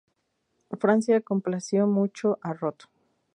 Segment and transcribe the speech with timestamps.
[0.85, 2.89] Francia complació mucho a Roth.